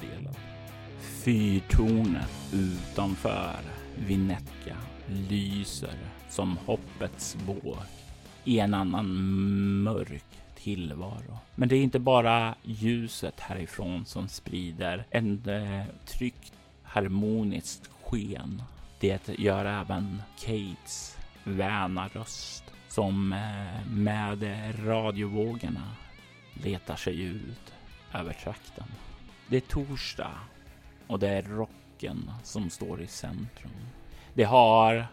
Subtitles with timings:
[0.00, 0.34] Delen.
[1.00, 3.56] Fyrtornet utanför
[3.96, 5.98] Vinetka lyser
[6.28, 7.76] som hoppets båg
[8.44, 9.06] i en annan
[9.82, 10.24] mörk
[10.56, 11.38] tillvaro.
[11.54, 18.62] Men det är inte bara ljuset härifrån som sprider en eh, tryggt harmoniskt sken.
[19.00, 24.44] Det gör även Kates väna röst som eh, med
[24.86, 25.94] radiovågorna
[26.62, 27.74] letar sig ut
[28.14, 28.86] över trakten.
[29.50, 30.34] Det är torsdag
[31.06, 33.88] och det är rocken som står i centrum.
[34.34, 35.06] Det har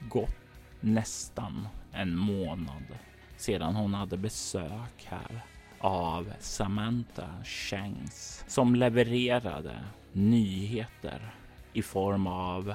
[0.00, 0.36] gått
[0.80, 2.84] nästan en månad
[3.36, 5.40] sedan hon hade besök här
[5.78, 11.34] av Samantha Shanks som levererade nyheter
[11.72, 12.74] i form av,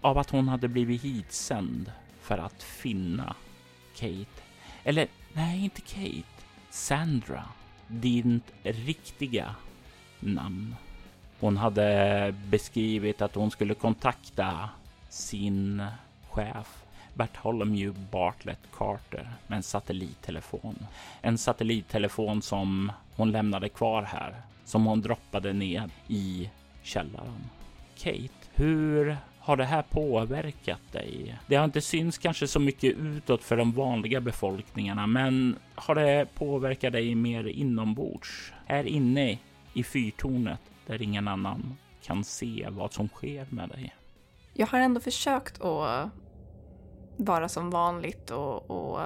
[0.00, 3.34] av att hon hade blivit hitsänd för att finna
[3.96, 4.42] Kate.
[4.84, 6.22] Eller nej, inte Kate.
[6.70, 7.44] Sandra.
[7.88, 9.54] Din riktiga
[10.20, 10.76] namn.
[11.40, 14.68] Hon hade beskrivit att hon skulle kontakta
[15.08, 15.82] sin
[16.30, 20.86] chef Bartholomew Bartlett Carter med en satellittelefon.
[21.22, 26.50] En satellittelefon som hon lämnade kvar här, som hon droppade ner i
[26.82, 27.50] källaren.
[27.98, 31.38] Kate, hur har det här påverkat dig?
[31.46, 36.26] Det har inte synts kanske så mycket utåt för de vanliga befolkningarna, men har det
[36.34, 38.52] påverkat dig mer inombords?
[38.66, 39.38] Här inne
[39.76, 43.96] i fyrtornet där ingen annan kan se vad som sker med dig?
[44.52, 46.10] Jag har ändå försökt att
[47.16, 49.00] vara som vanligt och, och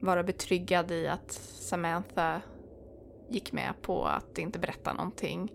[0.00, 2.40] vara betryggad i att Samantha
[3.28, 5.52] gick med på att inte berätta någonting.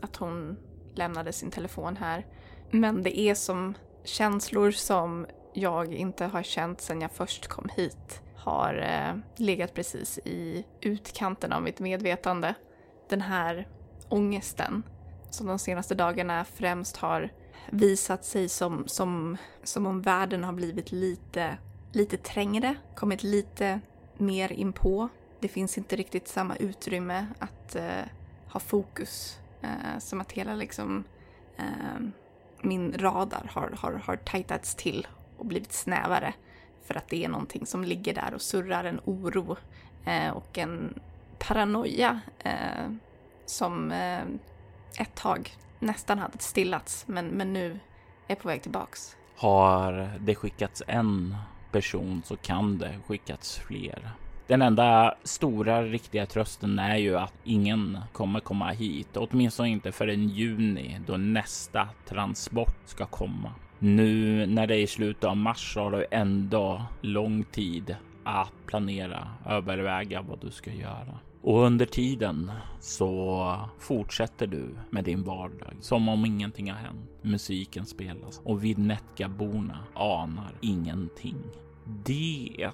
[0.00, 0.56] Att hon
[0.94, 2.26] lämnade sin telefon här.
[2.70, 8.22] Men det är som känslor som jag inte har känt sedan jag först kom hit
[8.36, 12.54] har eh, legat precis i utkanten av mitt medvetande.
[13.10, 13.68] Den här
[14.08, 14.82] ångesten
[15.30, 17.32] som de senaste dagarna främst har
[17.70, 21.58] visat sig som, som, som om världen har blivit lite,
[21.92, 23.80] lite trängre, kommit lite
[24.18, 25.08] mer inpå.
[25.40, 28.04] Det finns inte riktigt samma utrymme att eh,
[28.52, 29.38] ha fokus.
[29.62, 31.04] Eh, som att hela liksom
[31.56, 32.00] eh,
[32.62, 35.06] min radar har, har, har tajtats till
[35.36, 36.34] och blivit snävare.
[36.84, 39.56] För att det är någonting som ligger där och surrar, en oro
[40.04, 41.00] eh, och en
[41.48, 42.90] paranoia eh,
[43.46, 44.22] som eh,
[44.98, 47.80] ett tag nästan hade stillats men, men nu
[48.28, 49.16] är på väg tillbaks.
[49.36, 51.36] Har det skickats en
[51.72, 54.10] person så kan det skickats fler.
[54.46, 60.28] Den enda stora riktiga trösten är ju att ingen kommer komma hit, åtminstone inte förrän
[60.28, 63.52] juni då nästa transport ska komma.
[63.78, 70.22] Nu när det är slutet av mars har du ändå lång tid att planera, överväga
[70.22, 71.18] vad du ska göra.
[71.42, 77.10] Och under tiden så fortsätter du med din vardag som om ingenting har hänt.
[77.22, 81.36] Musiken spelas och Vinetkaborna anar ingenting.
[82.04, 82.70] Det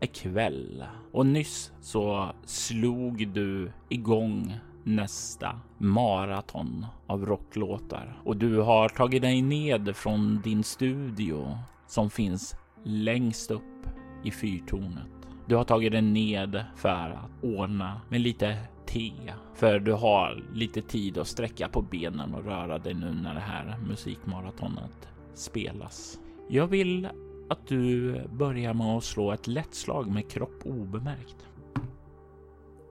[0.00, 8.88] är kväll och nyss så slog du igång nästa maraton av rocklåtar och du har
[8.88, 13.86] tagit dig ned från din studio som finns längst upp
[14.24, 15.19] i fyrtornet.
[15.50, 19.12] Du har tagit dig ned för att ordna med lite te,
[19.54, 23.40] för du har lite tid att sträcka på benen och röra dig nu när det
[23.40, 26.20] här musikmaratonet spelas.
[26.48, 27.08] Jag vill
[27.48, 31.46] att du börjar med att slå ett lätt slag med kropp obemärkt.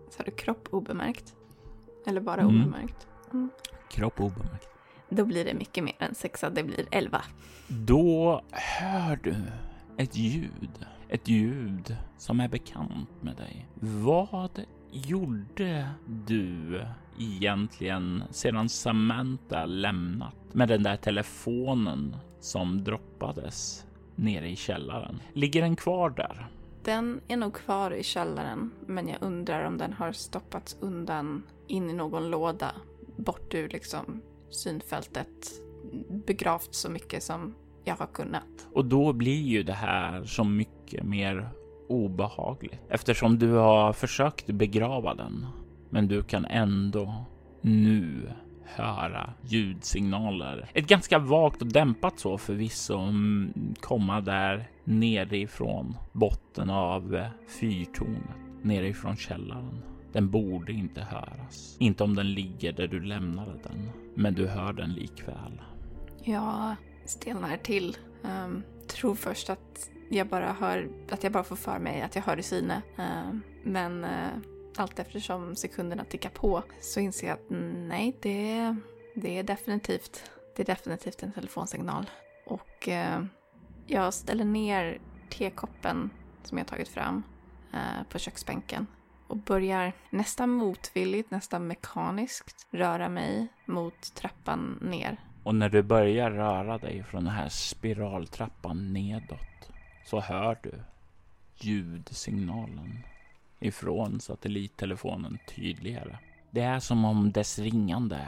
[0.10, 1.36] Sa du kropp obemärkt?
[2.08, 2.62] Eller bara Mm.
[2.62, 3.08] obemärkt?
[3.34, 3.50] Mm.
[3.92, 4.68] Kropp obemärkt.
[5.10, 7.22] Då blir det mycket mer än sexa, det blir elva.
[7.68, 9.36] Då hör du
[9.98, 10.86] ett ljud.
[11.12, 13.68] Ett ljud som är bekant med dig.
[13.80, 16.82] Vad gjorde du
[17.20, 23.86] egentligen sedan Samantha lämnat med den där telefonen som droppades
[24.16, 25.22] nere i källaren?
[25.34, 26.48] Ligger den kvar där?
[26.84, 31.90] Den är nog kvar i källaren, men jag undrar om den har stoppats undan in
[31.90, 32.72] i någon låda,
[33.16, 35.62] bort ur liksom synfältet,
[36.26, 38.68] begravt så mycket som jag har kunnat.
[38.74, 41.50] Och då blir ju det här så mycket mer
[41.90, 45.46] obehagligt eftersom du har försökt begrava den.
[45.90, 47.26] Men du kan ändå
[47.62, 48.30] nu
[48.76, 50.70] höra ljudsignaler.
[50.74, 57.24] Ett ganska vagt och dämpat så förvisso mm, komma där nerifrån botten av
[57.60, 59.82] fyrtornet, nerifrån källaren.
[60.12, 61.78] Den borde inte höras.
[61.80, 63.90] Inte om den ligger där du lämnade den.
[64.16, 65.62] Men du hör den likväl.
[66.24, 66.76] Jag
[67.10, 67.98] stelnar till.
[68.22, 72.22] Um, tror först att jag bara hör, att jag bara får för mig att jag
[72.22, 72.82] hör i syne.
[73.00, 74.30] Uh, ehm, men uh,
[74.78, 78.76] allt eftersom sekunderna tickar på så inser jag att nej, det,
[79.16, 82.10] det är definitivt, det är definitivt en telefonsignal.
[82.46, 83.26] Och uh,
[83.88, 86.10] jag ställer ner tekoppen
[86.44, 87.24] som jag tagit fram
[87.74, 88.88] eh, på köksbänken
[89.28, 95.18] och börjar nästan motvilligt, nästan mekaniskt röra mig mot trappan ner.
[95.44, 99.72] Och när du börjar röra dig från den här spiraltrappan nedåt
[100.06, 100.74] så hör du
[101.58, 103.04] ljudsignalen
[103.60, 106.18] ifrån satellittelefonen tydligare.
[106.52, 108.28] Det är som om dess ringande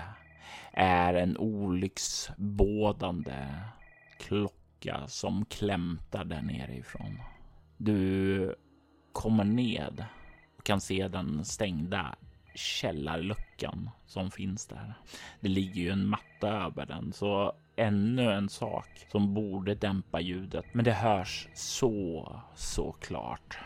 [0.71, 3.47] är en olycksbådande
[4.19, 7.19] klocka som klämtar där nerifrån.
[7.77, 8.55] Du
[9.11, 10.05] kommer ned
[10.57, 12.15] och kan se den stängda
[12.55, 14.93] källarluckan som finns där.
[15.39, 20.65] Det ligger ju en matta över den, så ännu en sak som borde dämpa ljudet.
[20.71, 23.57] Men det hörs så, så klart.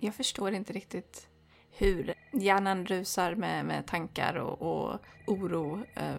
[0.00, 1.28] Jag förstår inte riktigt
[1.70, 6.16] hur hjärnan rusar med, med tankar och, och oro eh,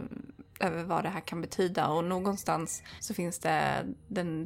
[0.59, 1.87] över vad det här kan betyda.
[1.87, 4.45] Och någonstans så finns det den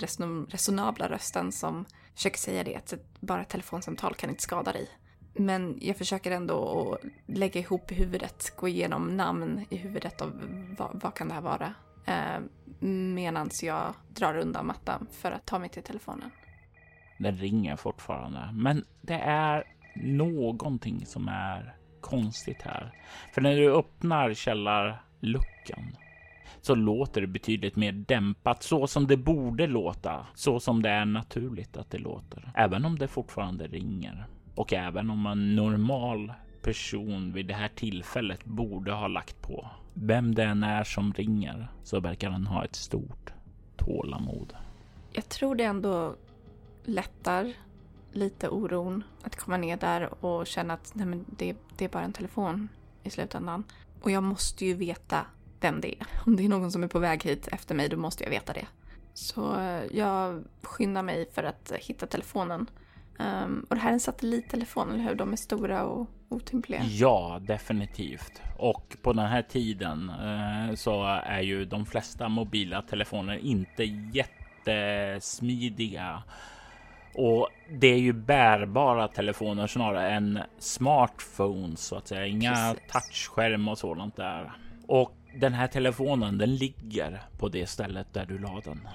[0.49, 1.85] resonabla rösten som
[2.15, 4.89] försöker säga det, att bara ett telefonsamtal kan inte skada dig.
[5.33, 10.31] Men jag försöker ändå att lägga ihop i huvudet, gå igenom namn i huvudet av
[10.77, 11.73] vad, vad kan det här vara?
[12.05, 12.39] Eh,
[13.13, 16.31] Medan jag drar undan mattan för att ta mig till telefonen.
[17.17, 19.63] Den ringer fortfarande, men det är
[19.95, 22.91] någonting som är konstigt här.
[23.33, 25.95] För när du öppnar källarluckan
[26.61, 31.05] så låter det betydligt mer dämpat, så som det borde låta, så som det är
[31.05, 34.25] naturligt att det låter, även om det fortfarande ringer.
[34.55, 39.69] Och även om en normal person vid det här tillfället borde ha lagt på.
[39.93, 43.33] Vem det än är som ringer så verkar han ha ett stort
[43.77, 44.53] tålamod.
[45.11, 46.15] Jag tror det ändå
[46.83, 47.53] lättar
[48.11, 52.03] lite oron att komma ner där och känna att nej men det, det är bara
[52.03, 52.69] en telefon
[53.03, 53.63] i slutändan.
[54.01, 55.25] Och jag måste ju veta
[55.59, 56.07] vem det är.
[56.25, 58.53] Om det är någon som är på väg hit efter mig, då måste jag veta
[58.53, 58.65] det.
[59.13, 59.41] Så
[59.91, 62.67] jag skyndar mig för att hitta telefonen
[63.19, 65.15] Um, och det här är en satellittelefon, eller hur?
[65.15, 66.83] De är stora och otympliga.
[66.83, 68.41] Ja, definitivt.
[68.57, 73.83] Och på den här tiden uh, så är ju de flesta mobila telefoner inte
[74.63, 76.23] jättesmidiga.
[77.15, 82.27] Och det är ju bärbara telefoner snarare än smartphones så att säga.
[82.27, 82.91] Inga Precis.
[82.91, 84.51] touchskärm och sådant där.
[84.87, 88.87] Och den här telefonen, den ligger på det stället där du la den.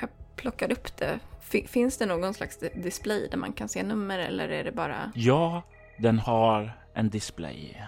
[0.00, 0.08] Jag
[0.44, 1.18] plockar upp det
[1.66, 5.12] Finns det någon slags display där man kan se nummer eller är det bara?
[5.14, 5.62] Ja,
[5.98, 7.82] den har en display.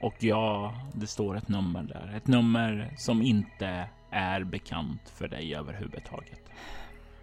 [0.00, 2.14] Och ja, det står ett nummer där.
[2.16, 6.40] Ett nummer som inte är bekant för dig överhuvudtaget.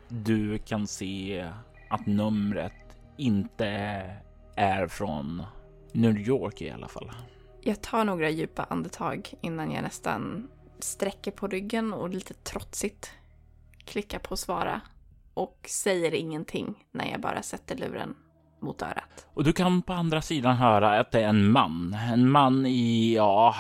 [0.07, 1.49] Du kan se
[1.89, 3.67] att numret inte
[4.55, 5.43] är från
[5.91, 7.11] New York i alla fall.
[7.61, 10.47] Jag tar några djupa andetag innan jag nästan
[10.79, 13.11] sträcker på ryggen och lite trotsigt
[13.85, 14.81] klickar på svara
[15.33, 18.15] och säger ingenting när jag bara sätter luren
[18.59, 19.27] mot örat.
[19.33, 21.97] Och du kan på andra sidan höra att det är en man.
[22.13, 23.55] En man i, ja,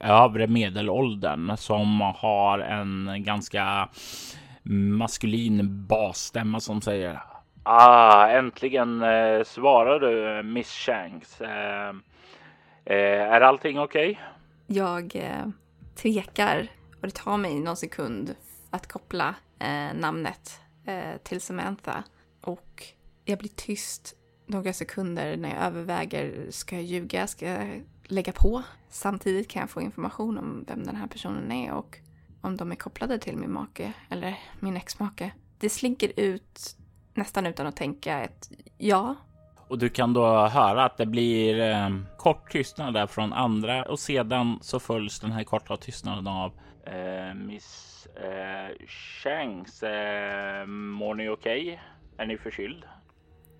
[0.00, 3.88] övre medelåldern som har en ganska
[4.98, 7.22] maskulin basstämma som säger
[7.68, 11.40] Ah, äntligen eh, svarar du Miss Shanks.
[11.40, 11.88] Eh,
[12.84, 14.10] eh, är allting okej?
[14.10, 14.76] Okay?
[14.76, 15.48] Jag eh,
[15.94, 16.68] tvekar
[17.00, 18.34] och det tar mig någon sekund
[18.70, 22.02] att koppla eh, namnet eh, till Samantha
[22.40, 22.84] och
[23.24, 24.14] jag blir tyst
[24.46, 28.62] några sekunder när jag överväger, ska jag ljuga, ska jag lägga på?
[28.88, 31.98] Samtidigt kan jag få information om vem den här personen är och
[32.40, 35.32] om de är kopplade till min make eller min exmake.
[35.58, 36.76] Det slinker ut
[37.14, 39.14] nästan utan att tänka ett ja.
[39.68, 43.98] Och du kan då höra att det blir eh, kort tystnad där från andra och
[43.98, 46.52] sedan så följs den här korta tystnaden av
[46.86, 51.62] eh, Miss Eh, Shanks, eh, mår ni okej?
[51.62, 51.78] Okay?
[52.18, 52.84] Är ni förkyld?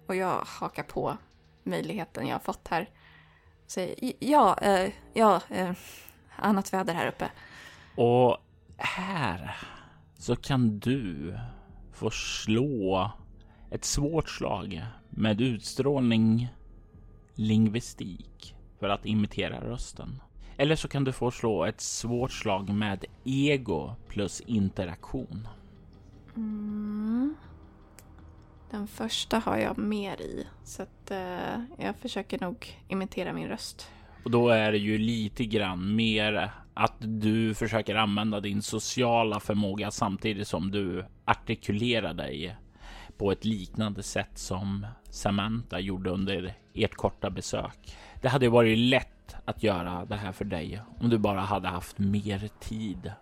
[0.06, 1.16] och jag hakar på
[1.62, 2.88] möjligheten jag har fått här.
[3.66, 5.72] Säger ja, eh, ja, eh,
[6.36, 7.30] annat väder här uppe.
[7.96, 8.38] Och
[8.76, 9.56] här
[10.18, 11.34] så kan du
[11.92, 13.10] få slå
[13.70, 16.48] ett svårt slag med utstrålning
[17.34, 20.20] lingvistik för att imitera rösten.
[20.56, 25.48] Eller så kan du få slå ett svårt slag med ego plus interaktion.
[26.36, 27.34] Mm.
[28.70, 33.90] Den första har jag mer i, så att eh, jag försöker nog imitera min röst.
[34.24, 39.90] Och då är det ju lite grann mer att du försöker använda din sociala förmåga
[39.90, 42.56] samtidigt som du artikulerar dig
[43.18, 47.96] på ett liknande sätt som Samantha gjorde under ert korta besök.
[48.20, 51.98] Det hade varit lätt att göra det här för dig om du bara hade haft
[51.98, 53.12] mer tid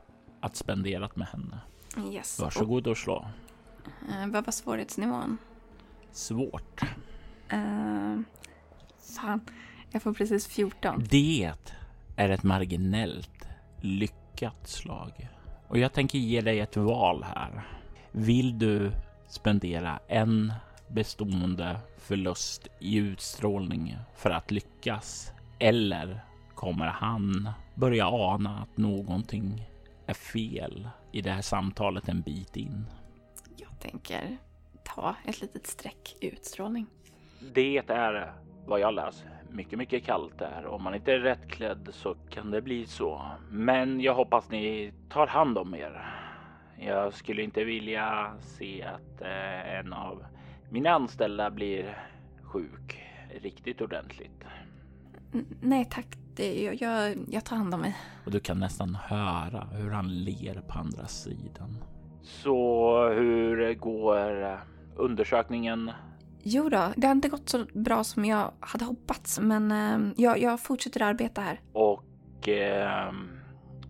[0.40, 1.58] att spendera med henne.
[2.12, 2.40] Yes.
[2.40, 3.26] Varsågod och slå.
[4.08, 5.38] Uh, vad var svårighetsnivån?
[6.12, 6.82] Svårt.
[7.52, 8.20] Uh,
[9.16, 9.40] fan,
[9.90, 11.04] jag får precis 14.
[11.10, 11.52] Det
[12.16, 13.48] är ett marginellt
[13.80, 15.28] lyckat slag.
[15.68, 17.66] Och jag tänker ge dig ett val här.
[18.12, 18.92] Vill du
[19.34, 20.52] spendera en
[20.88, 25.32] bestående förlust i utstrålning för att lyckas?
[25.58, 26.20] Eller
[26.54, 29.68] kommer han börja ana att någonting
[30.06, 32.86] är fel i det här samtalet en bit in?
[33.56, 34.36] Jag tänker
[34.84, 36.86] ta ett litet streck i utstrålning.
[37.54, 38.32] Det är
[38.66, 39.30] vad jag läser.
[39.50, 40.66] Mycket, mycket kallt där.
[40.66, 43.22] Om man inte är rätt klädd så kan det bli så.
[43.50, 46.23] Men jag hoppas ni tar hand om er.
[46.78, 50.24] Jag skulle inte vilja se att eh, en av
[50.70, 51.98] mina anställda blir
[52.42, 53.02] sjuk
[53.42, 54.44] riktigt ordentligt.
[55.34, 57.96] N nej tack, det, jag, jag, jag tar hand om mig.
[58.24, 61.84] Och du kan nästan höra hur han ler på andra sidan.
[62.22, 64.60] Så hur går
[64.96, 65.90] undersökningen?
[66.42, 70.38] Jo då, det har inte gått så bra som jag hade hoppats, men eh, jag,
[70.38, 71.60] jag fortsätter arbeta här.
[71.72, 73.12] Och eh,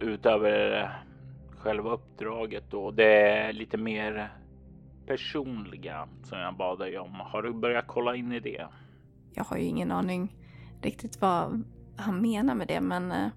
[0.00, 0.90] utöver
[1.64, 4.32] själva uppdraget då, det är lite mer
[5.06, 7.14] personliga som jag bad dig om.
[7.14, 8.66] Har du börjat kolla in i det?
[9.34, 10.36] Jag har ju ingen aning
[10.82, 11.64] riktigt vad
[11.96, 13.28] han menar med det, men eh,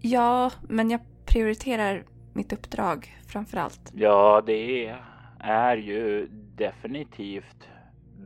[0.00, 3.92] ja, men jag prioriterar mitt uppdrag framför allt.
[3.94, 4.94] Ja, det
[5.38, 7.68] är ju definitivt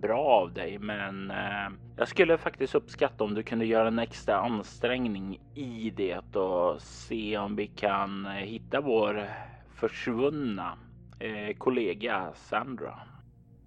[0.01, 4.37] bra av dig, men eh, jag skulle faktiskt uppskatta om du kunde göra en extra
[4.37, 9.29] ansträngning i det och se om vi kan hitta vår
[9.75, 10.79] försvunna
[11.19, 12.99] eh, kollega Sandra.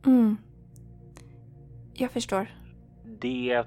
[0.05, 0.37] Mm.
[1.93, 2.47] Jag förstår.
[3.03, 3.63] Det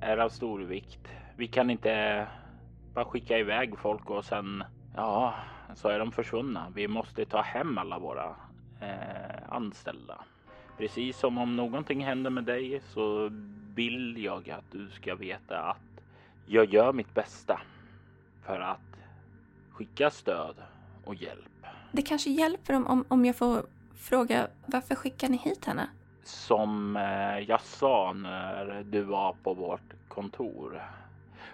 [0.00, 1.08] är av stor vikt.
[1.36, 2.26] Vi kan inte
[2.94, 4.64] bara skicka iväg folk och sen,
[4.96, 5.34] ja,
[5.74, 6.72] så är de försvunna.
[6.74, 8.36] Vi måste ta hem alla våra
[8.80, 10.24] eh, anställda.
[10.78, 13.30] Precis som om någonting händer med dig så
[13.74, 16.00] vill jag att du ska veta att
[16.46, 17.60] jag gör mitt bästa
[18.46, 18.96] för att
[19.70, 20.56] skicka stöd
[21.04, 21.66] och hjälp.
[21.92, 25.88] Det kanske hjälper om, om, om jag får fråga varför skickar ni hit henne?
[26.24, 30.82] Som eh, jag sa när du var på vårt kontor.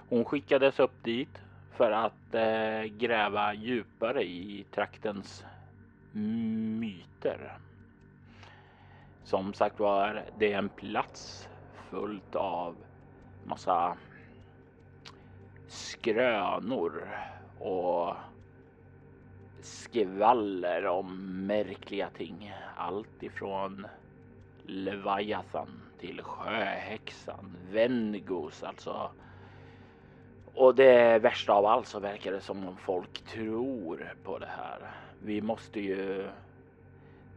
[0.09, 1.39] Hon skickades upp dit
[1.77, 5.45] för att eh, gräva djupare i traktens
[6.13, 7.59] myter.
[9.25, 11.49] Som sagt var, det är en plats
[11.91, 12.77] fullt av
[13.45, 13.97] massa
[15.69, 17.09] skrönor
[17.59, 18.15] och
[19.63, 22.55] skvaller om märkliga ting.
[22.77, 23.87] Allt ifrån
[24.67, 29.11] Leviathan till sjöhäxan, Vengos alltså.
[30.55, 34.91] Och det värsta av allt så verkar det som om folk tror på det här.
[35.23, 36.29] Vi måste ju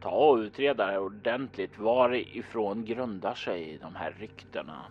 [0.04, 1.78] ta och utreda det ordentligt.
[1.78, 4.84] Varifrån grundar sig de här ryktena?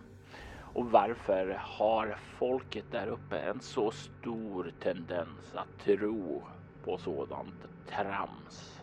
[0.60, 6.42] Och varför har folket där uppe en så stor tendens att tro
[6.84, 8.80] på sådant trams?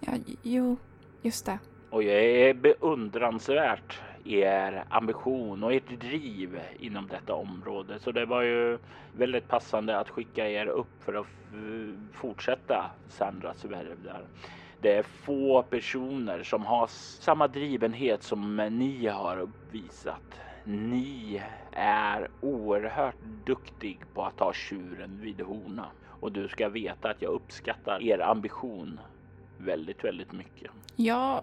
[0.00, 0.76] Ja, jo,
[1.22, 1.58] just det.
[1.90, 7.98] Och jag är beundransvärt er ambition och ert driv inom detta område.
[7.98, 8.78] Så det var ju
[9.12, 11.26] väldigt passande att skicka er upp för att
[12.12, 14.20] fortsätta Sandras värv där.
[14.80, 16.86] Det är få personer som har
[17.20, 20.40] samma drivenhet som ni har uppvisat.
[20.64, 21.42] Ni
[21.72, 25.86] är oerhört duktig på att ta tjuren vid hona
[26.20, 29.00] och du ska veta att jag uppskattar er ambition
[29.58, 30.70] väldigt, väldigt mycket.
[30.96, 31.42] Jag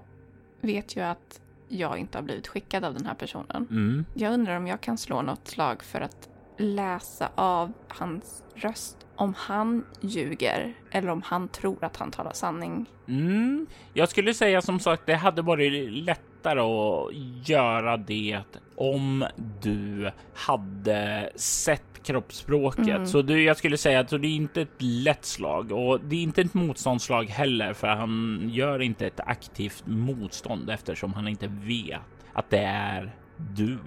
[0.61, 3.67] vet ju att jag inte har blivit skickad av den här personen.
[3.71, 4.05] Mm.
[4.13, 9.33] Jag undrar om jag kan slå något slag för att läsa av hans röst om
[9.37, 12.85] han ljuger eller om han tror att han talar sanning.
[13.07, 13.67] Mm.
[13.93, 17.13] Jag skulle säga som sagt, det hade varit lätt lättare att
[17.49, 18.41] göra det
[18.75, 19.25] om
[19.61, 22.87] du hade sett kroppsspråket.
[22.87, 23.07] Mm.
[23.07, 26.23] Så du, jag skulle säga att det är inte ett lätt slag och det är
[26.23, 31.99] inte ett motståndslag heller för han gör inte ett aktivt motstånd eftersom han inte vet
[32.33, 33.79] att det är du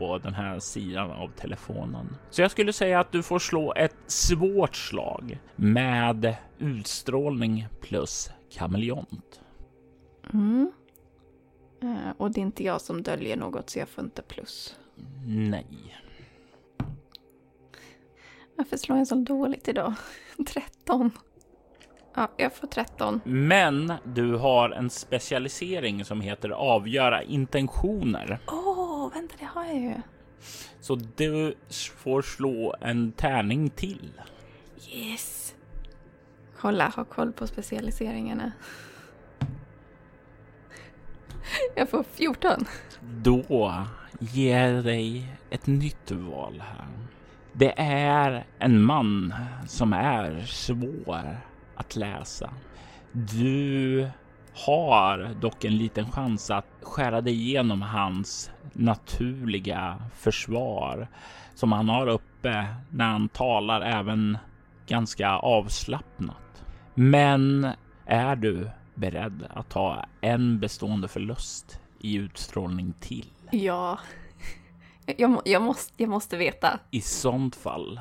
[0.00, 2.16] på den här sidan av telefonen.
[2.30, 9.40] Så jag skulle säga att du får slå ett svårt slag med utstrålning plus kameleont.
[10.32, 10.72] Mm.
[11.84, 14.76] Uh, och det är inte jag som döljer något så jag får inte plus.
[15.26, 15.96] Nej.
[18.56, 19.94] Varför slår jag så dåligt idag?
[20.46, 21.10] 13.
[22.14, 23.20] Ja, jag får 13.
[23.24, 28.38] Men du har en specialisering som heter avgöra intentioner.
[28.46, 28.69] Åh,
[29.10, 29.94] oh, vänta, det har jag ju.
[30.80, 31.54] Så du
[31.96, 34.20] får slå en tärning till.
[34.92, 35.54] Yes.
[36.58, 38.52] Kolla, ha koll på specialiseringarna.
[41.76, 42.64] Jag får 14.
[43.00, 43.86] Då
[44.18, 46.86] ger jag dig ett nytt val här.
[47.52, 49.34] Det är en man
[49.68, 51.40] som är svår
[51.76, 52.50] att läsa.
[53.12, 54.08] Du
[54.54, 61.08] har dock en liten chans att skära dig igenom hans naturliga försvar
[61.54, 64.38] som han har uppe när han talar även
[64.86, 66.64] ganska avslappnat.
[66.94, 67.68] Men
[68.06, 73.26] är du beredd att ta en bestående förlust i utstrålning till?
[73.50, 73.98] Ja,
[75.16, 76.78] jag, jag, måste, jag måste veta.
[76.90, 78.00] I sånt fall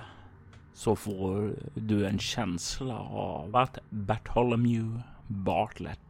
[0.74, 6.09] så får du en känsla av att Bartholomew Bartlett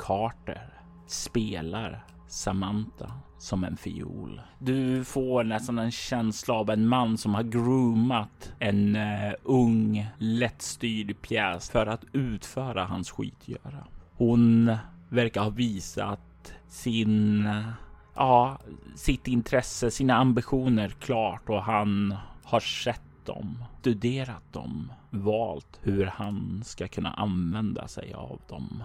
[0.00, 0.74] Carter
[1.06, 4.40] spelar Samantha som en fiol.
[4.58, 11.22] Du får nästan en känsla av en man som har groomat en uh, ung, lättstyrd
[11.22, 13.86] pjäs för att utföra hans skitgöra.
[14.12, 14.76] Hon
[15.08, 17.68] verkar ha visat sin, eh,
[18.14, 18.58] ja,
[18.94, 22.14] sitt intresse, sina ambitioner klart och han
[22.44, 28.84] har sett dem, studerat dem, valt hur han ska kunna använda sig av dem.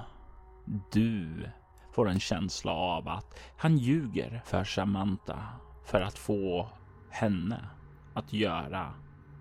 [0.91, 1.49] Du
[1.91, 5.49] får en känsla av att han ljuger för Samantha
[5.85, 6.69] för att få
[7.09, 7.69] henne
[8.13, 8.93] att göra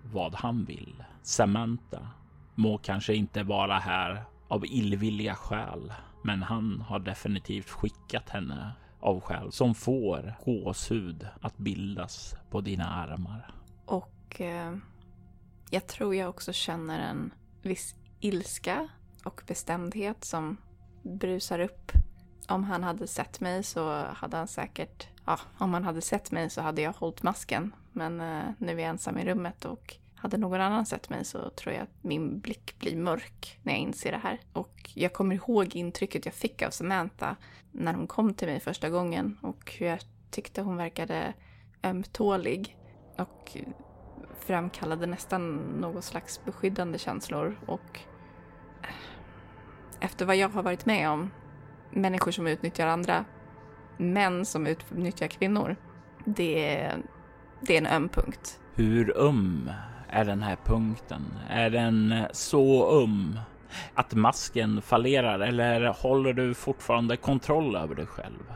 [0.03, 1.05] vad han vill.
[1.23, 2.09] Samantha
[2.55, 9.21] må kanske inte vara här av illvilliga skäl, men han har definitivt skickat henne av
[9.21, 13.55] skäl som får gåshud att bildas på dina armar.
[13.87, 14.77] Och eh,
[15.71, 17.31] jag tror jag också känner en
[17.63, 18.89] viss ilska
[19.25, 20.57] och bestämdhet som
[21.05, 21.93] brusar upp.
[22.49, 26.51] Om han hade sett mig så hade han säkert, ja, om han hade sett mig
[26.51, 27.75] så hade jag hållit masken.
[27.93, 31.51] Men eh, nu är jag ensam i rummet och hade någon annan sett mig så
[31.51, 34.41] tror jag att min blick blir mörk när jag inser det här.
[34.53, 37.37] Och jag kommer ihåg intrycket jag fick av Samantha
[37.73, 39.99] när hon kom till mig första gången och hur jag
[40.31, 41.35] tyckte hon verkade
[41.83, 42.77] ömtålig
[43.19, 43.57] och
[44.39, 48.01] framkallade nästan något slags beskyddande känslor och
[50.05, 51.31] efter vad jag har varit med om,
[51.91, 53.25] människor som utnyttjar andra,
[53.97, 55.77] män som utnyttjar kvinnor,
[56.25, 56.97] det är,
[57.61, 58.61] det är en öm punkt.
[58.75, 59.71] Hur öm
[60.09, 61.23] är den här punkten?
[61.49, 63.39] Är den så öm
[63.95, 68.53] att masken fallerar eller håller du fortfarande kontroll över dig själv?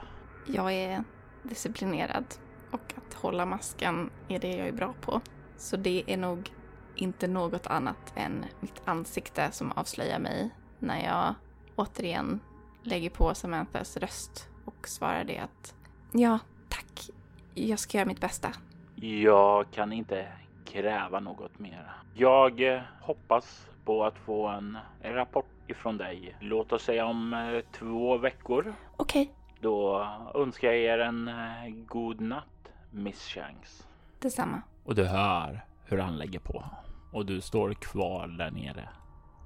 [0.46, 1.04] Jag är
[1.42, 2.24] disciplinerad
[2.70, 5.20] och att hålla masken är det jag är bra på.
[5.56, 6.50] Så det är nog
[6.94, 11.34] inte något annat än mitt ansikte som avslöjar mig när jag
[11.76, 12.40] återigen
[12.82, 15.74] lägger på Samanthas röst och svarar det att
[16.12, 16.38] ja,
[16.68, 17.10] tack.
[17.54, 18.48] Jag ska göra mitt bästa.
[18.94, 20.28] Jag kan inte
[20.64, 21.92] kräva något mer.
[22.14, 26.36] Jag eh, hoppas på att få en, rapport ifrån dig.
[26.40, 28.74] Låt oss säga om eh, två veckor.
[28.96, 29.22] Okej.
[29.22, 29.34] Okay.
[29.60, 33.86] Då önskar jag er en eh, god natt, Miss Shanks.
[34.20, 34.62] Detsamma.
[34.84, 36.64] Och du hör hur han lägger på.
[37.12, 38.88] Och du står kvar där nere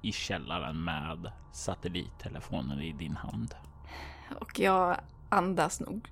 [0.03, 3.55] i källaren med satellittelefonen i din hand.
[4.39, 4.97] Och jag
[5.29, 6.07] andas nog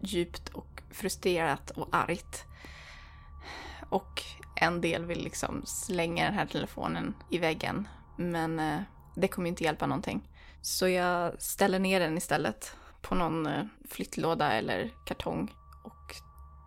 [0.00, 2.44] djupt och frustrerat och argt.
[3.90, 4.22] Och
[4.56, 7.88] en del vill liksom slänga den här telefonen i väggen.
[8.16, 8.80] Men eh,
[9.14, 10.28] det kommer inte hjälpa någonting.
[10.60, 15.54] Så jag ställer ner den istället på någon eh, flyttlåda eller kartong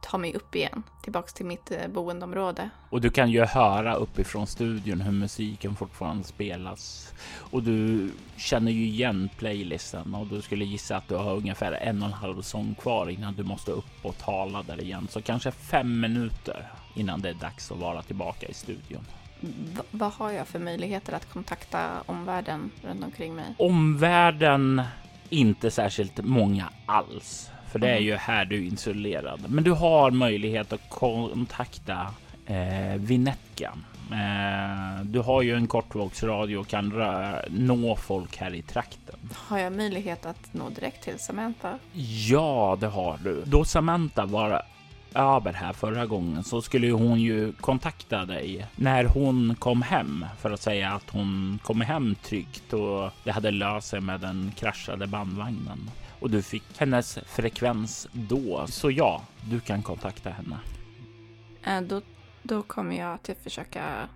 [0.09, 2.69] ta mig upp igen, tillbaks till mitt eh, boendeområde.
[2.89, 7.13] Och du kan ju höra uppifrån studion hur musiken fortfarande spelas.
[7.37, 12.01] Och du känner ju igen playlisten och du skulle gissa att du har ungefär en
[12.01, 15.07] och en halv sång kvar innan du måste upp och tala där igen.
[15.09, 19.05] Så kanske fem minuter innan det är dags att vara tillbaka i studion.
[19.41, 23.55] V vad har jag för möjligheter att kontakta omvärlden runt omkring mig?
[23.57, 24.81] Omvärlden
[25.29, 27.51] inte särskilt många alls.
[27.71, 28.03] För det är Mhm.
[28.05, 29.41] ju här du är isolerad.
[29.47, 32.13] Men du har möjlighet att kontakta
[32.45, 33.73] eh, Vinetka.
[34.11, 36.93] Eh, du har ju en kortvågsradio och kan
[37.49, 39.15] nå folk här i trakten.
[39.35, 41.79] Har jag möjlighet att nå direkt till Samantha?
[42.29, 43.43] Ja, det har du.
[43.45, 44.61] Då Samantha var
[45.13, 50.51] över här förra gången så skulle hon ju kontakta dig när hon kom hem för
[50.51, 55.07] att säga att hon kom hem tryggt och det hade löst sig med den kraschade
[55.07, 55.89] bandvagnen.
[56.19, 58.67] Och du fick hennes frekvens då.
[58.67, 60.57] Så ja, du kan kontakta henne.
[61.65, 62.01] Eh, då,
[62.43, 64.09] då kommer jag att försöka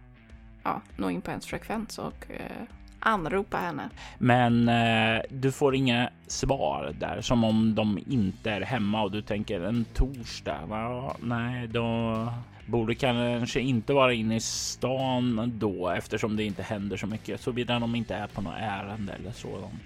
[0.63, 2.67] ja, nå in på hennes frekvens och eh,
[2.99, 3.89] anropa henne.
[4.17, 9.21] Men eh, du får inga svar där som om de inte är hemma och du
[9.21, 10.59] tänker en torsdag.
[10.69, 12.27] Ja, nej, då
[12.65, 17.79] borde kanske inte vara inne i stan då eftersom det inte händer så mycket såvida
[17.79, 19.81] de inte är på något ärende eller sådant.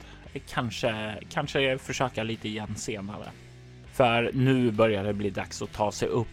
[0.48, 3.26] Kanske, kanske försöka lite igen senare.
[3.94, 6.28] För nu börjar det bli dags att ta sig upp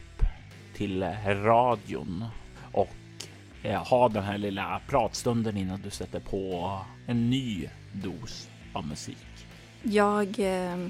[0.75, 2.25] till radion
[2.73, 2.95] och
[3.63, 9.47] eh, ha den här lilla pratstunden innan du sätter på en ny dos av musik.
[9.83, 10.87] Jag eh,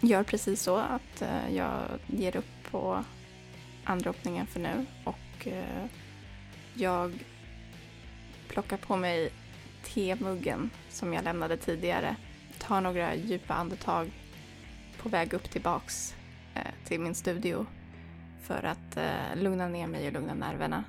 [0.00, 3.04] gör precis så att eh, jag ger upp på
[3.84, 5.86] anropningen för nu och eh,
[6.74, 7.12] jag
[8.48, 9.30] plockar på mig
[9.94, 12.16] temuggen som jag lämnade tidigare.
[12.58, 14.10] Tar några djupa andetag
[14.98, 16.14] på väg upp tillbaks
[16.54, 17.66] eh, till min studio
[18.42, 20.84] för att eh, lugna ner mig och lugna nerverna.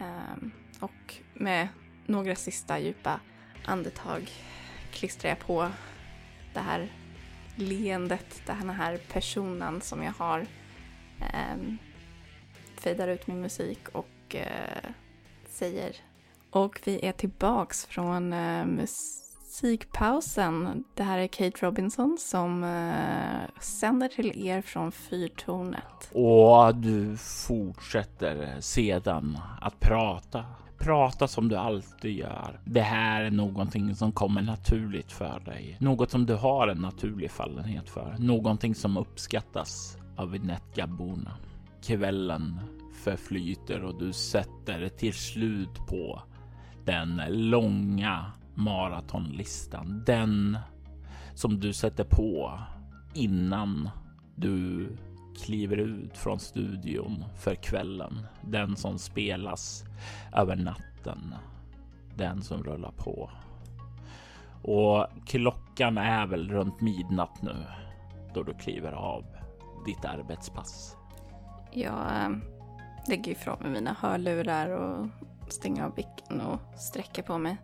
[0.00, 1.68] Ehm, och med
[2.06, 3.20] några sista djupa
[3.64, 4.30] andetag
[4.92, 5.70] klistrar jag på
[6.54, 6.92] det här
[7.56, 10.46] leendet, den här personen som jag har.
[11.32, 11.78] Ehm,
[12.76, 14.90] fejdar ut min musik och eh,
[15.48, 16.07] säger.
[16.50, 20.84] Och vi är tillbaks från eh, musikpausen.
[20.94, 26.10] Det här är Kate Robinson som eh, sänder till er från Fyrtornet.
[26.12, 30.44] Och du fortsätter sedan att prata.
[30.78, 32.60] Prata som du alltid gör.
[32.64, 35.76] Det här är någonting som kommer naturligt för dig.
[35.80, 38.16] Något som du har en naturlig fallenhet för.
[38.18, 41.36] Någonting som uppskattas av Vinetgaborna.
[41.82, 42.60] Kvällen
[43.04, 46.22] förflyter och du sätter till slut på
[46.88, 50.02] den långa maratonlistan.
[50.06, 50.58] Den
[51.34, 52.58] som du sätter på
[53.14, 53.90] innan
[54.34, 54.88] du
[55.44, 58.26] kliver ut från studion för kvällen.
[58.42, 59.84] Den som spelas
[60.32, 61.34] över natten.
[62.16, 63.30] Den som rullar på.
[64.62, 67.64] Och klockan är väl runt midnatt nu
[68.34, 69.24] då du kliver av
[69.86, 70.96] ditt arbetspass.
[71.72, 72.30] Jag eh,
[73.08, 75.06] lägger ifrån mig mina hörlurar och
[75.52, 77.56] stänger av micken och sträcker på mig.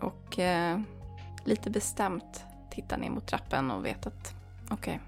[0.00, 0.80] Och eh,
[1.44, 4.34] lite bestämt tittar ner mot trappen och vet att
[4.70, 5.00] okej,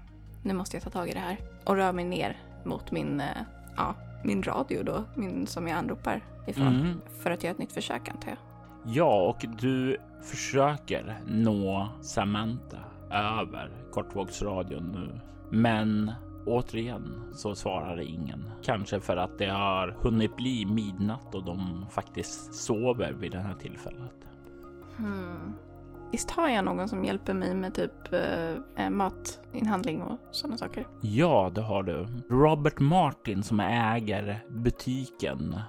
[0.43, 1.37] nu måste jag ta tag i det här.
[1.65, 3.41] Och rör mig ner mot min, eh,
[3.77, 6.67] ja, min radio då, min, som jag anropar ifrån.
[6.67, 7.01] Mm.
[7.23, 8.37] För att göra ett nytt försök antar jag.
[8.85, 12.77] Ja, och du försöker nå Samantha
[13.11, 15.19] över kortvågsradion nu.
[15.49, 16.11] Men
[16.45, 18.51] återigen så svarar ingen.
[18.63, 23.55] Kanske för att det har hunnit bli midnatt och de faktiskt sover vid det här
[23.55, 24.15] tillfället.
[24.97, 25.53] Hmm.
[26.11, 30.87] Visst har jag någon som hjälper mig med typ eh, eh, matinhandling och sådana saker?
[31.01, 32.07] Ja, det har du.
[32.29, 35.59] Robert Martin som äger butiken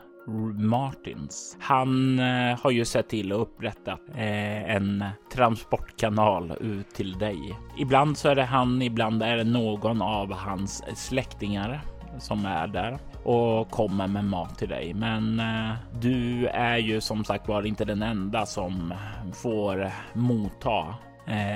[0.59, 1.57] Martins.
[1.61, 7.59] Han eh, har ju sett till att upprätta eh, en transportkanal ut till dig.
[7.79, 11.81] Ibland så är det han, ibland är det någon av hans släktingar
[12.19, 14.95] som är där och kommer med mat till dig.
[14.95, 18.95] Men eh, du är ju som sagt var inte den enda som
[19.33, 20.95] får motta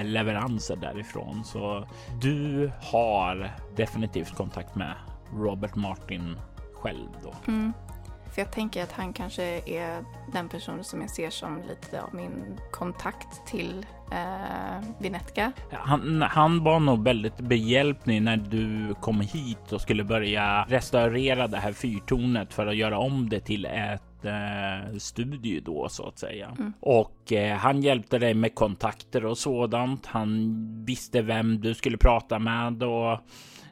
[0.04, 1.44] leveranser därifrån.
[1.44, 1.88] Så
[2.20, 4.94] du har definitivt kontakt med
[5.36, 6.36] Robert Martin
[6.74, 7.52] själv då.
[7.52, 7.72] Mm.
[8.34, 12.14] För jag tänker att han kanske är den personen som jag ser som lite av
[12.14, 15.52] min kontakt till eh, Vinetka.
[15.72, 21.56] Han, han var nog väldigt behjälplig när du kom hit och skulle börja restaurera det
[21.56, 26.54] här fyrtornet för att göra om det till ett eh, studio då så att säga.
[26.58, 26.72] Mm.
[26.80, 30.06] Och eh, han hjälpte dig med kontakter och sådant.
[30.06, 33.18] Han visste vem du skulle prata med och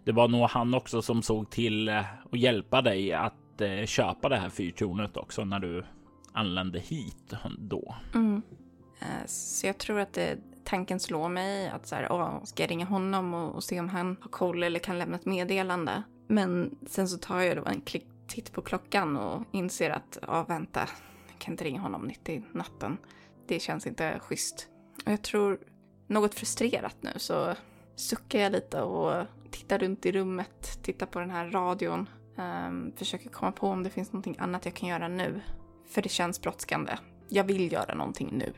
[0.04, 1.98] det var nog han också som såg till eh,
[2.32, 5.84] att hjälpa dig att eh, köpa det här fyrtornet också när du
[6.32, 7.94] anlände hit då.
[8.14, 8.42] Mm.
[9.00, 12.70] Eh, så jag tror att det, tanken slår mig att så här, åh, ska jag
[12.70, 16.02] ringa honom och, och se om han har koll eller kan lämna ett meddelande.
[16.26, 20.44] Men sen så tar jag då en klick, titt på klockan och inser att, ja
[20.48, 20.80] vänta,
[21.28, 22.96] jag kan inte ringa honom mitt i natten.
[23.46, 24.68] Det känns inte schysst.
[25.06, 25.58] Och jag tror,
[26.06, 27.54] något frustrerat nu så
[27.96, 32.08] suckar jag lite och tittar runt i rummet, tittar på den här radion.
[32.36, 35.40] Um, försöker komma på om det finns någonting annat jag kan göra nu.
[35.88, 36.92] För det känns brådskande.
[37.28, 38.52] Jag vill göra någonting nu.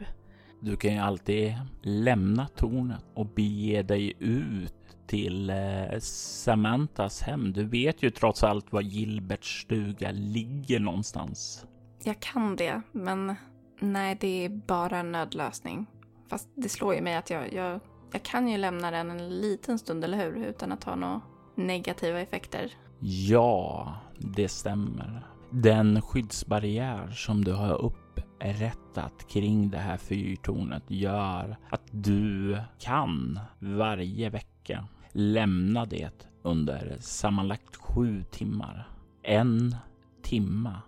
[0.60, 4.74] Du kan ju alltid lämna tornet och bege dig ut
[5.06, 7.52] till eh, Samantas hem.
[7.52, 11.66] Du vet ju trots allt var Gilberts stuga ligger någonstans.
[12.04, 13.34] Jag kan det, men
[13.80, 15.86] nej, det är bara en nödlösning.
[16.28, 17.80] Fast det slår ju mig att jag, jag,
[18.12, 20.46] jag kan ju lämna den en liten stund, eller hur?
[20.46, 21.20] Utan att ha några
[21.54, 22.72] negativa effekter.
[23.06, 25.26] Ja, det stämmer.
[25.50, 34.30] Den skyddsbarriär som du har upprättat kring det här fyrtornet gör att du kan varje
[34.30, 38.88] vecka lämna det under sammanlagt sju timmar.
[39.22, 39.76] En
[40.22, 40.82] timma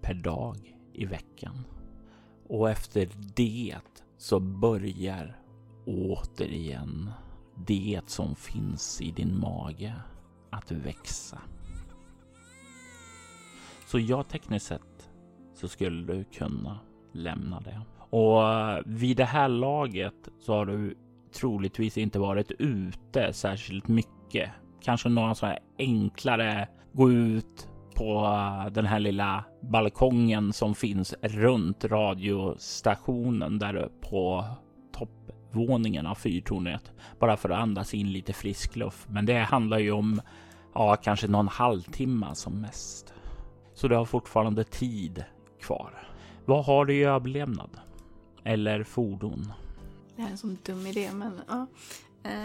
[0.00, 0.56] per dag
[0.92, 1.64] i veckan.
[2.48, 3.76] Och efter det
[4.18, 5.36] så börjar
[5.86, 7.10] återigen
[7.66, 9.94] det som finns i din mage
[10.50, 11.38] att växa.
[13.86, 15.10] Så ja, tekniskt sett
[15.54, 16.78] så skulle du kunna
[17.12, 17.80] lämna det.
[18.16, 18.42] Och
[18.86, 20.96] vid det här laget så har du
[21.34, 24.50] troligtvis inte varit ute särskilt mycket.
[24.82, 31.84] Kanske några sådana enklare gå ut på eh, den här lilla balkongen som finns runt
[31.84, 34.44] radiostationen där på
[34.92, 36.92] toppvåningen av fyrtornet.
[37.20, 39.08] Bara för att andas in lite frisk luft.
[39.08, 40.20] Men det handlar ju om
[40.74, 43.13] ja, kanske någon halvtimme som mest.
[43.74, 45.24] Så du har fortfarande tid
[45.60, 46.08] kvar.
[46.44, 47.70] Vad har du i överlevnad?
[48.44, 49.52] Eller fordon?
[50.16, 51.66] Det här är en sån dum idé, men ja.
[52.24, 52.44] Eh,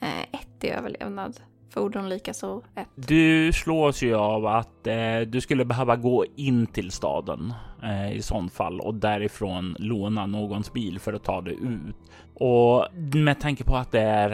[0.00, 1.40] eh, ett i överlevnad.
[1.70, 2.88] Fordon likaså ett.
[2.94, 8.22] Du slås ju av att eh, du skulle behöva gå in till staden eh, i
[8.22, 11.96] sånt fall och därifrån låna någons bil för att ta dig ut.
[12.34, 14.32] Och med tanke på att det är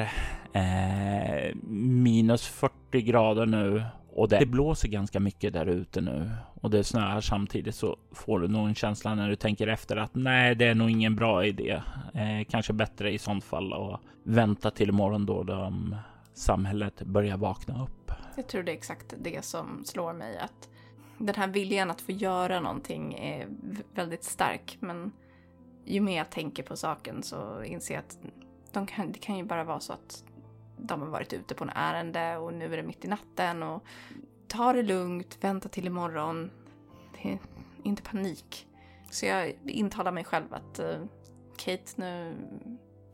[0.53, 3.83] eh, minus 40 grader nu
[4.16, 8.40] och det, det blåser ganska mycket där ute nu och det snöar samtidigt så får
[8.40, 11.46] du nog en känsla när du tänker efter att nej, det är nog ingen bra
[11.46, 11.83] idé.
[12.14, 15.96] Eh, kanske bättre i sånt fall att vänta till imorgon då de
[16.35, 18.11] samhället börjar vakna upp.
[18.37, 20.68] Jag tror det är exakt det som slår mig att
[21.18, 23.48] den här viljan att få göra någonting är
[23.94, 24.77] väldigt stark.
[24.81, 25.12] Men
[25.85, 28.18] ju mer jag tänker på saken så inser jag att
[28.72, 30.24] de kan, det kan ju bara vara så att
[30.87, 33.85] de har varit ute på en ärende och nu är det mitt i natten och
[34.49, 36.51] ta det lugnt, vänta till imorgon.
[37.14, 37.38] Det är
[37.83, 38.66] inte panik.
[39.11, 41.07] Så jag intalar mig själv att uh,
[41.57, 42.35] Kate, nu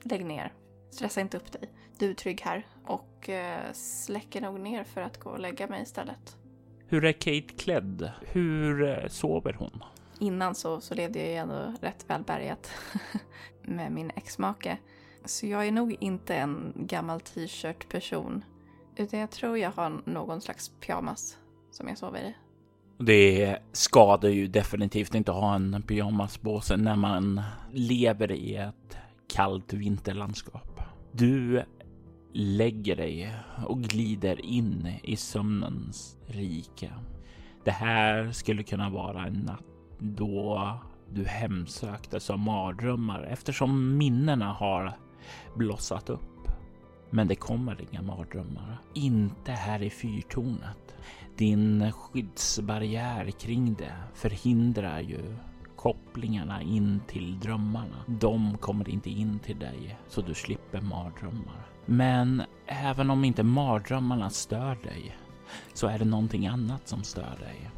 [0.02, 0.52] lägg ner.
[0.90, 1.70] Stressa inte upp dig.
[1.98, 5.82] Du är trygg här och uh, släcker nog ner för att gå och lägga mig
[5.82, 6.36] istället.
[6.86, 8.10] Hur är Kate klädd?
[8.20, 9.84] Hur uh, sover hon?
[10.18, 12.70] Innan så, så levde jag ju ändå rätt välbärgat
[13.62, 14.78] med min exmake.
[15.24, 18.44] Så jag är nog inte en gammal t-shirt person.
[18.96, 21.36] Utan jag tror jag har någon slags pyjamas
[21.70, 22.34] som jag sover i.
[22.98, 27.40] Det skadar ju definitivt inte att ha en pyjamas på sig när man
[27.72, 28.96] lever i ett
[29.34, 30.80] kallt vinterlandskap.
[31.12, 31.62] Du
[32.32, 33.34] lägger dig
[33.66, 36.90] och glider in i sömnens rike.
[37.64, 39.64] Det här skulle kunna vara en natt
[39.98, 40.78] då
[41.12, 44.96] du hemsöktes av mardrömmar eftersom minnena har
[45.54, 46.48] blossat upp.
[47.10, 48.78] Men det kommer inga mardrömmar.
[48.94, 50.94] Inte här i fyrtornet.
[51.36, 55.36] Din skyddsbarriär kring det förhindrar ju
[55.76, 58.04] kopplingarna in till drömmarna.
[58.06, 61.66] De kommer inte in till dig så du slipper mardrömmar.
[61.86, 65.16] Men även om inte mardrömmarna stör dig
[65.74, 67.70] så är det någonting annat som stör dig.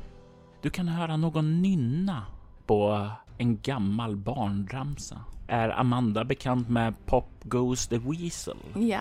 [0.63, 2.27] Du kan höra någon nynna
[2.67, 5.21] på en gammal barnramsa.
[5.53, 8.57] Är Amanda bekant med Pop Goes the Weasel?
[8.75, 9.01] Ja.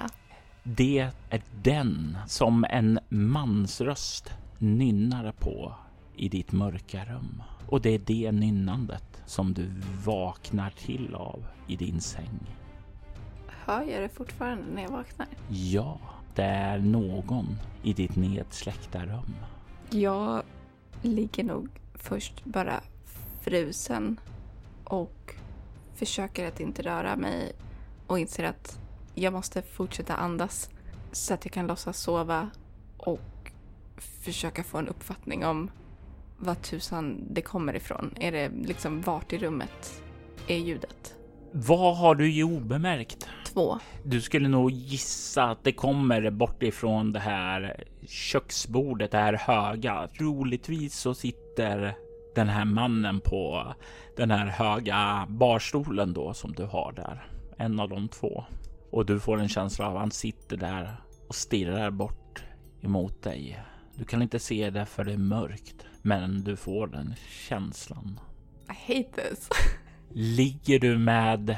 [0.63, 5.73] Det är den som en mansröst nynnar på
[6.15, 7.43] i ditt mörka rum.
[7.67, 9.71] Och det är det nynnandet som du
[10.05, 12.39] vaknar till av i din säng.
[13.47, 15.27] Hör jag det fortfarande när jag vaknar?
[15.49, 15.99] Ja,
[16.35, 17.47] det är någon
[17.83, 19.35] i ditt nedsläckta rum.
[19.89, 20.43] Jag
[21.01, 22.81] ligger nog först bara
[23.41, 24.19] frusen
[24.83, 25.35] och
[26.01, 27.51] försöker att inte röra mig
[28.07, 28.79] och inser att
[29.15, 30.69] jag måste fortsätta andas
[31.11, 32.49] så att jag kan låtsas sova
[32.97, 33.51] och
[33.97, 35.71] försöka få en uppfattning om
[36.37, 38.13] vad tusan det kommer ifrån.
[38.19, 40.03] Är det liksom vart i rummet
[40.47, 41.15] är ljudet?
[41.51, 43.27] Vad har du i obemärkt?
[43.45, 43.79] Två.
[44.03, 50.07] Du skulle nog gissa att det kommer bort ifrån det här köksbordet, det här höga.
[50.17, 51.95] Troligtvis så sitter
[52.35, 53.73] den här mannen på
[54.17, 57.25] den här höga barstolen då som du har där.
[57.57, 58.43] En av de två.
[58.91, 60.95] Och du får en känsla av att han sitter där
[61.27, 62.43] och stirrar bort
[62.81, 63.63] emot dig.
[63.95, 67.15] Du kan inte se det för det är mörkt, men du får den
[67.47, 68.19] känslan.
[68.69, 69.49] I hate this.
[70.13, 71.57] Ligger du med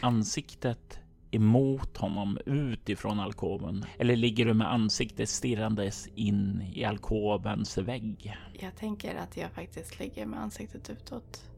[0.00, 0.99] ansiktet
[1.30, 3.84] emot honom utifrån alkoven?
[3.98, 8.36] Eller ligger du med ansiktet stirrandes in i alkovens vägg?
[8.60, 11.50] Jag tänker att jag faktiskt ligger med ansiktet utåt.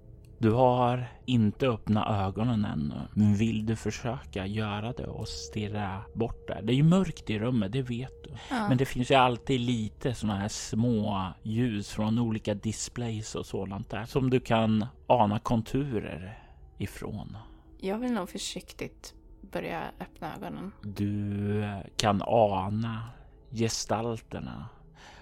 [0.42, 2.94] Du har inte öppnat ögonen ännu.
[3.14, 6.62] Men vill du försöka göra det och stirra bort där?
[6.62, 8.30] Det är ju mörkt i rummet, det vet du.
[8.50, 8.68] Ja.
[8.68, 13.90] Men det finns ju alltid lite sådana här små ljus från olika displays och sådant
[13.90, 16.38] där som du kan ana konturer
[16.78, 17.36] ifrån.
[17.80, 19.14] Jag vill nog försiktigt
[19.52, 20.72] börja öppna ögonen.
[20.82, 21.64] Du
[21.96, 23.08] kan ana
[23.50, 24.68] gestalterna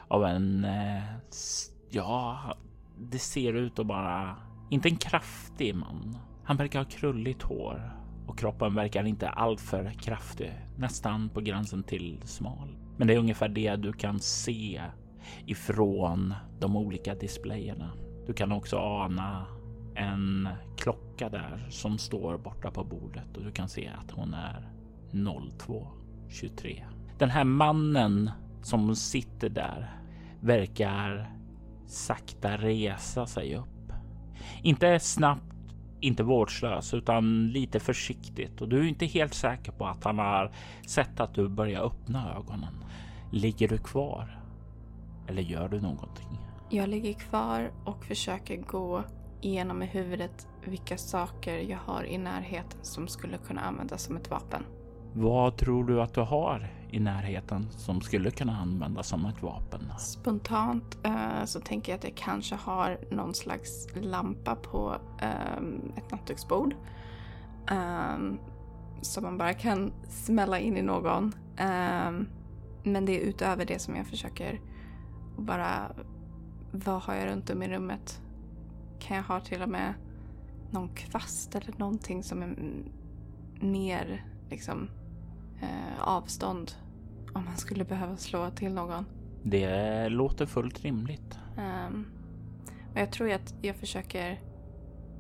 [0.08, 1.02] av en, eh,
[1.90, 2.40] ja,
[2.98, 4.36] det ser ut att bara,
[4.70, 6.16] inte en kraftig man.
[6.44, 7.92] Han verkar ha krulligt hår
[8.26, 12.76] och kroppen verkar inte alltför kraftig, nästan på gränsen till smal.
[12.96, 14.82] Men det är ungefär det du kan se
[15.46, 17.90] ifrån de olika displayerna.
[18.26, 19.46] Du kan också ana
[19.94, 24.68] en klocka där som står borta på bordet och du kan se att hon är
[25.12, 26.84] 02.23.
[27.18, 28.30] Den här mannen
[28.62, 30.00] som sitter där
[30.40, 31.32] verkar
[31.86, 33.92] sakta resa sig upp.
[34.62, 35.54] Inte snabbt,
[36.00, 40.52] inte vårdslös, utan lite försiktigt och du är inte helt säker på att han har
[40.86, 42.84] sett att du börjar öppna ögonen.
[43.32, 44.40] Ligger du kvar?
[45.28, 46.38] Eller gör du någonting?
[46.70, 49.04] Jag ligger kvar och försöker gå
[49.40, 54.30] igenom i huvudet vilka saker jag har i närheten som skulle kunna användas som ett
[54.30, 54.64] vapen.
[55.12, 59.92] Vad tror du att du har i närheten som skulle kunna användas som ett vapen?
[59.98, 66.10] Spontant eh, så tänker jag att jag kanske har någon slags lampa på ehm, ett
[66.10, 66.74] nattduksbord.
[67.70, 68.38] Um,
[69.02, 71.32] som man bara kan smälla in i någon.
[71.56, 72.28] Ehm,
[72.82, 74.60] men det är utöver det som jag försöker
[75.36, 75.92] bara...
[76.72, 78.22] Vad har jag runt om i rummet?
[79.00, 79.94] Kan jag ha till och med
[80.70, 82.56] någon kvast eller någonting som är
[83.60, 84.88] mer liksom
[85.62, 86.72] eh, avstånd
[87.34, 89.04] om man skulle behöva slå till någon.
[89.42, 91.38] Det låter fullt rimligt.
[91.58, 92.06] Ehm,
[92.92, 94.40] och jag tror att jag försöker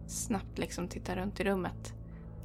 [0.06, 1.94] snabbt liksom titta runt i rummet.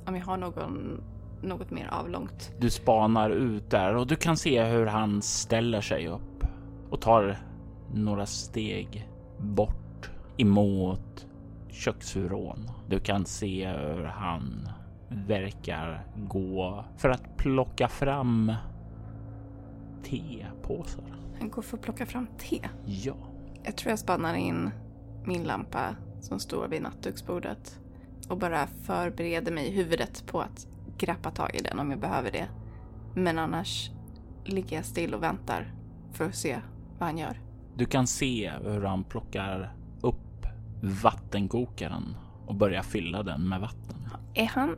[0.06, 1.04] Om jag har någon,
[1.42, 2.52] något mer avlångt.
[2.60, 6.46] Du spanar ut där och du kan se hur han ställer sig upp
[6.90, 7.38] och tar
[7.94, 9.85] några steg bort
[10.38, 11.28] emot
[11.70, 12.70] köksvrån.
[12.90, 14.70] Du kan se hur han
[15.10, 18.54] verkar gå för att plocka fram
[20.04, 21.04] tepåsar.
[21.40, 22.60] Han går för att plocka fram te.
[22.86, 23.16] Ja,
[23.64, 24.70] Jag tror jag spannar in
[25.26, 27.80] min lampa som står vid nattduksbordet
[28.30, 30.68] och bara förbereder mig i huvudet på att
[30.98, 32.48] grappa tag i den om jag behöver det.
[33.16, 33.92] Men annars
[34.46, 35.74] ligger jag still och väntar
[36.12, 36.60] för att se
[37.00, 37.40] vad han gör.
[37.76, 39.75] du kan se hur han plockar
[40.82, 42.16] vattenkokaren
[42.48, 44.10] och börjar fylla den med vatten.
[44.34, 44.76] Är han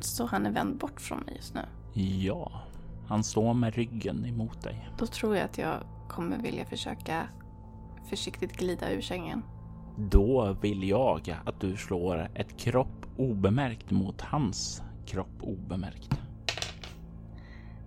[0.00, 1.60] så han är vänd bort från mig just nu?
[2.02, 2.62] Ja,
[3.06, 4.88] han står med ryggen emot dig.
[4.98, 5.74] Då tror jag att jag
[6.08, 7.28] kommer vilja försöka
[8.08, 9.42] försiktigt glida ur sängen.
[9.96, 16.20] Då vill jag att du slår ett kropp obemärkt mot hans kropp obemärkt.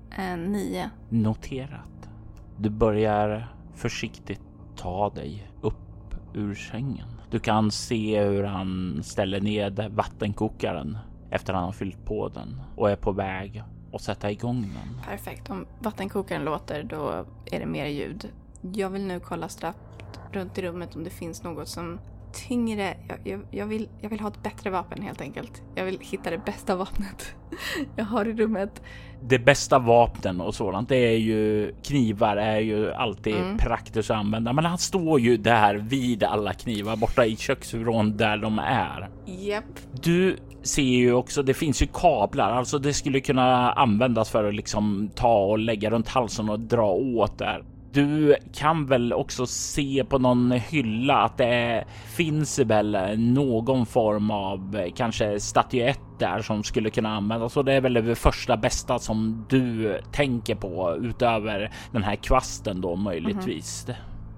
[0.10, 0.90] En nio.
[1.10, 2.10] Noterat.
[2.58, 4.42] Du börjar försiktigt
[4.76, 7.11] ta dig upp ur sängen.
[7.32, 10.98] Du kan se hur han ställer ned vattenkokaren
[11.30, 13.64] efter han har fyllt på den och är på väg
[13.94, 15.02] att sätta igång den.
[15.04, 15.50] Perfekt.
[15.50, 18.30] Om vattenkokaren låter då är det mer ljud.
[18.62, 22.00] Jag vill nu kolla snabbt runt i rummet om det finns något som
[22.34, 22.98] tyngre.
[23.08, 25.62] Jag, jag, jag, vill, jag vill ha ett bättre vapen helt enkelt.
[25.76, 27.36] Jag vill hitta det bästa vapnet
[27.96, 28.82] jag har i rummet.
[29.24, 33.58] Det bästa vapnen och sådant, det är ju knivar är ju alltid Mm.
[33.58, 34.54] praktiskt att använda.
[34.54, 39.10] Men han står ju där vid alla knivar borta i köksvrån där de är.
[39.26, 39.64] Japp.
[40.02, 44.56] Du ser ju också, det finns ju kablar, alltså det skulle kunna användas för att
[44.56, 47.64] liksom ta och lägga runt halsen och dra åt där.
[47.94, 51.86] Du kan väl också se på någon hylla att det
[52.16, 57.74] finns väl någon form av eh, kanske statyett där som skulle kunna användas och det
[57.74, 63.88] är väl det första bästa som du tänker på utöver den här kvasten då möjligtvis.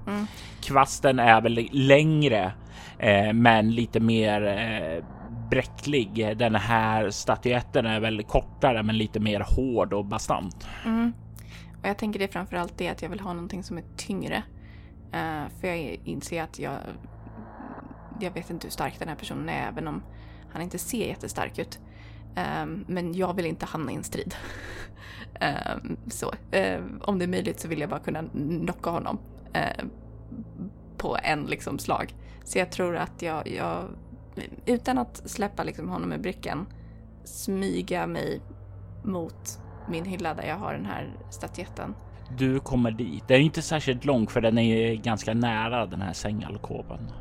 [0.08, 0.26] Mm.
[0.64, 2.52] Kvasten är väl längre
[3.00, 5.06] eh, men lite mer eh,
[5.50, 6.38] bräcklig.
[6.38, 10.68] Den här statyetten är väl kortare men lite mer hård och bastant.
[10.86, 11.14] Mm.
[11.84, 14.44] Och jag tänker det är framförallt det att jag vill ha någonting som är tyngre.
[15.06, 16.78] Uh, för jag inser att jag...
[18.20, 20.04] Jag vet inte hur stark den här personen är även om
[20.52, 21.80] han inte ser jättestark ut.
[22.64, 24.36] Um, men jag vill inte hamna i en strid.
[25.84, 28.24] um, så, um, om det är möjligt så vill jag bara kunna
[28.62, 29.20] knocka honom
[30.98, 32.16] på en liksom slag.
[32.44, 33.90] Så jag tror att jag, jag
[34.66, 36.68] utan att släppa liksom honom i brickan,
[37.24, 38.42] smyga mig
[39.04, 41.96] mot min hylla där jag har den här statyetten.
[42.38, 43.24] Du kommer dit.
[43.28, 47.12] Det är inte särskilt långt för den är ganska nära den här sängalkoven.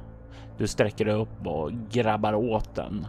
[0.58, 3.06] Du sträcker dig upp och grabbar åt den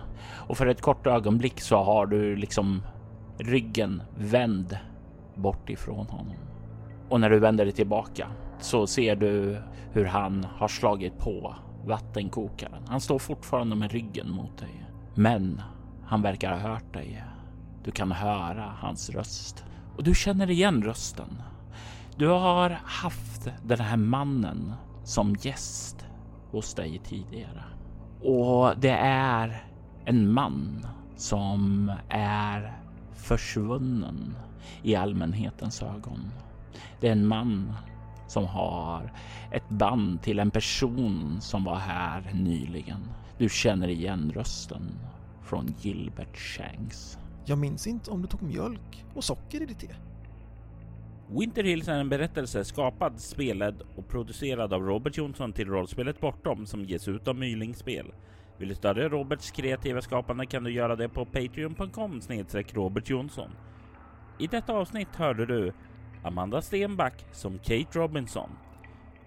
[0.47, 2.81] och för ett kort ögonblick så har du liksom
[3.37, 4.77] ryggen vänd
[5.35, 6.35] bort ifrån honom.
[7.09, 8.27] Och när du vänder dig tillbaka
[8.59, 9.57] så ser du
[9.91, 12.83] hur han har slagit på vattenkokaren.
[12.87, 14.85] Han står fortfarande med ryggen mot dig,
[15.15, 15.61] men
[16.05, 17.23] han verkar ha hört dig.
[17.83, 19.65] Du kan höra hans röst
[19.97, 21.41] och du känner igen rösten.
[22.17, 24.73] Du har haft den här mannen
[25.03, 26.05] som gäst
[26.51, 27.63] hos dig tidigare
[28.23, 29.63] och det är
[30.05, 32.77] en man som är
[33.13, 34.35] försvunnen
[34.83, 36.31] i allmänhetens ögon.
[37.01, 37.73] Det är en man
[38.27, 39.13] som har
[39.51, 43.09] ett band till en person som var här nyligen.
[43.37, 44.99] Du känner igen rösten
[45.41, 47.17] från Gilbert Shanks.
[47.45, 49.87] Jag minns inte om du tog mjölk och socker i ditt te.
[51.27, 56.65] Winter Hills är en berättelse skapad, spelad och producerad av Robert Jonsson till rollspelet Bortom
[56.65, 58.13] som ges ut av Myling Spel.
[58.57, 63.49] Vill du stödja Roberts kreativa skapande kan du göra det på patreon.com snedstreck Robert Jonsson.
[64.39, 65.73] I detta avsnitt hörde du
[66.23, 68.49] Amanda Stenback som Kate Robinson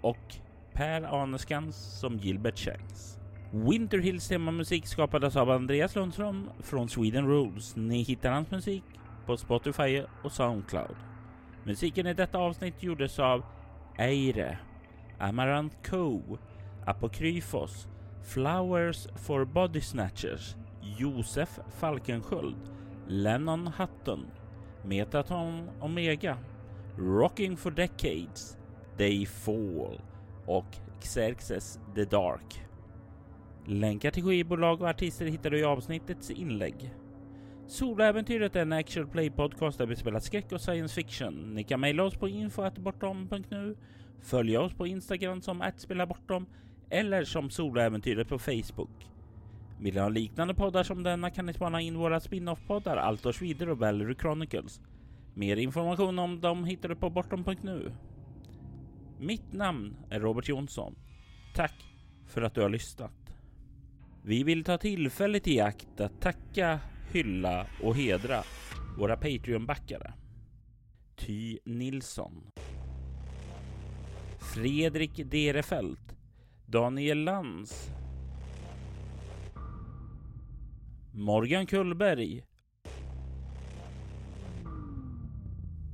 [0.00, 0.36] och
[0.72, 3.15] Per Arneskans som Gilbert Shanks.
[3.64, 7.76] Winter Hills temamusik skapades av Andreas Lundström från Sweden Rules.
[7.76, 8.84] Ni hittar hans musik
[9.26, 10.96] på Spotify och Soundcloud.
[11.64, 13.44] Musiken i detta avsnitt gjordes av
[13.98, 14.58] Eire,
[15.18, 16.38] Amaranth Co,
[16.86, 17.88] Apokryfos,
[18.22, 20.56] Flowers for Body Snatchers,
[20.98, 22.70] Josef Falkensköld,
[23.06, 24.26] Lennon Hutton,
[24.84, 26.38] Metaton Omega,
[26.98, 28.56] Rocking for Decades,
[28.96, 30.00] They Fall
[30.46, 32.65] och Xerxes the Dark.
[33.68, 36.94] Länkar till skivbolag och artister hittar du i avsnittets inlägg.
[37.66, 41.54] Soloäventyret är en actual play podcast där vi spelar skräck och science fiction.
[41.54, 43.76] Ni kan mejla oss på info.bortom.nu,
[44.20, 46.46] följa oss på Instagram som @spelabortom
[46.90, 49.06] eller som Soloäventyret på Facebook.
[49.80, 53.72] Vill ni ha liknande poddar som denna kan ni spana in våra spin-off-poddar Altors vidare
[53.72, 54.80] och Valery Chronicles.
[55.34, 57.92] Mer information om dem hittar du på bortom.nu.
[59.18, 60.94] Mitt namn är Robert Jonsson.
[61.54, 61.74] Tack
[62.26, 63.25] för att du har lyssnat.
[64.28, 66.80] Vi vill ta tillfället i akt att tacka,
[67.12, 68.42] hylla och hedra
[68.98, 70.12] våra Patreon-backare.
[71.16, 72.50] Ty Nilsson.
[74.54, 76.16] Fredrik Derefelt.
[76.66, 77.90] Daniel Lantz.
[81.12, 82.44] Morgan Kullberg.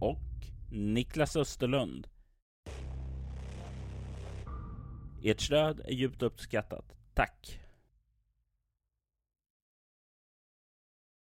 [0.00, 2.08] Och Niklas Österlund.
[5.22, 6.96] Ert stöd är djupt uppskattat.
[7.14, 7.61] Tack!